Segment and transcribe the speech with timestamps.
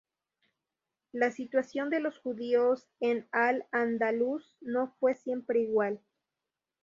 [1.11, 6.01] La situación de los judíos en Al-Ándalus no fue siempre igual.